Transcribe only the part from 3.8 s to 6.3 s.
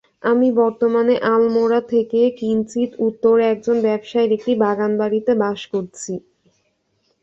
ব্যবসায়ীর একটি বাগান- বাড়ীতে বাস করছি।